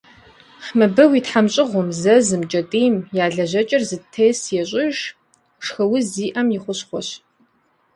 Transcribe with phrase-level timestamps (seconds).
[0.77, 4.97] Мыбы уи тхьэмщӏыгъум, зэзым, кӏэтӏийм я лэжьэкӏэр зэтес ещӏыж,
[5.65, 7.07] шхыуз зиӏэми и хущхъуэщ.